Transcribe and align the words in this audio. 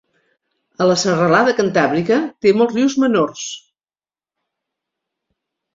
A 0.83 0.87
la 0.91 0.95
serralada 1.01 1.53
cantàbrica 1.61 2.19
té 2.45 2.55
molts 2.63 2.75
rius 2.81 2.99
menors. 3.07 3.47